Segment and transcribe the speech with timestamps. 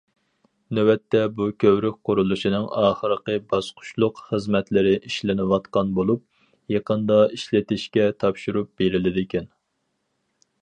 [0.75, 6.25] نۆۋەتتە، بۇ كۆۋرۈك قۇرۇلۇشىنىڭ ئاخىرقى باسقۇچلۇق خىزمەتلىرى ئىشلىنىۋاتقان بولۇپ،
[6.77, 9.49] يېقىندا ئىشلىتىشكە تاپشۇرۇپ بېرىلىدىكەن.